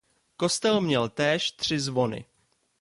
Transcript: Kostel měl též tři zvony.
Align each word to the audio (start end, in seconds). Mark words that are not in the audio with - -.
Kostel 0.37 0.81
měl 0.81 1.09
též 1.09 1.51
tři 1.51 1.79
zvony. 1.79 2.25